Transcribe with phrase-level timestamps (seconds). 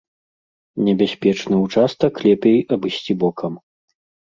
[0.87, 3.53] Небяспечны ўчастак лепей абысці бокам.